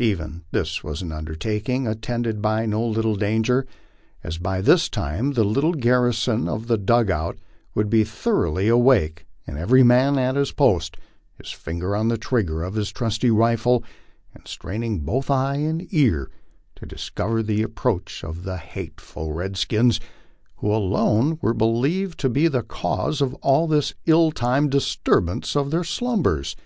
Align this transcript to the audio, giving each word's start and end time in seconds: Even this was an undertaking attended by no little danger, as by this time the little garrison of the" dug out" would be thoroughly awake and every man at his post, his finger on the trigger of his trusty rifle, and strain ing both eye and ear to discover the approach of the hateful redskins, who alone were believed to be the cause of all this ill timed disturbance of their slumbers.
Even 0.00 0.42
this 0.50 0.82
was 0.82 1.02
an 1.02 1.12
undertaking 1.12 1.86
attended 1.86 2.42
by 2.42 2.66
no 2.66 2.84
little 2.84 3.14
danger, 3.14 3.64
as 4.24 4.36
by 4.36 4.60
this 4.60 4.88
time 4.88 5.34
the 5.34 5.44
little 5.44 5.72
garrison 5.72 6.48
of 6.48 6.66
the" 6.66 6.76
dug 6.76 7.12
out" 7.12 7.38
would 7.76 7.88
be 7.88 8.02
thoroughly 8.02 8.66
awake 8.66 9.24
and 9.46 9.56
every 9.56 9.84
man 9.84 10.18
at 10.18 10.34
his 10.34 10.50
post, 10.50 10.96
his 11.40 11.52
finger 11.52 11.94
on 11.94 12.08
the 12.08 12.18
trigger 12.18 12.64
of 12.64 12.74
his 12.74 12.90
trusty 12.90 13.30
rifle, 13.30 13.84
and 14.34 14.48
strain 14.48 14.82
ing 14.82 14.98
both 14.98 15.30
eye 15.30 15.58
and 15.58 15.86
ear 15.94 16.28
to 16.74 16.84
discover 16.84 17.40
the 17.40 17.62
approach 17.62 18.24
of 18.24 18.42
the 18.42 18.56
hateful 18.56 19.30
redskins, 19.32 20.00
who 20.56 20.74
alone 20.74 21.38
were 21.40 21.54
believed 21.54 22.18
to 22.18 22.28
be 22.28 22.48
the 22.48 22.64
cause 22.64 23.20
of 23.20 23.32
all 23.34 23.68
this 23.68 23.94
ill 24.06 24.32
timed 24.32 24.72
disturbance 24.72 25.54
of 25.54 25.70
their 25.70 25.84
slumbers. 25.84 26.56